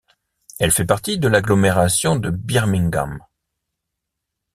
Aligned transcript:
Elle 0.57 0.71
fait 0.71 0.83
partie 0.87 1.19
de 1.19 1.27
l'agglomération 1.27 2.15
de 2.15 2.31
Birmingham. 2.31 3.19